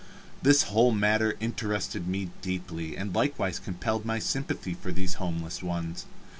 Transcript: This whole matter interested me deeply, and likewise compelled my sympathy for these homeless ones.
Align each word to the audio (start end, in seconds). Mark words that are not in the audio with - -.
This 0.41 0.63
whole 0.63 0.91
matter 0.91 1.37
interested 1.39 2.07
me 2.07 2.31
deeply, 2.41 2.97
and 2.97 3.13
likewise 3.13 3.59
compelled 3.59 4.03
my 4.03 4.17
sympathy 4.17 4.73
for 4.73 4.91
these 4.91 5.17
homeless 5.21 5.61
ones. 5.61 6.07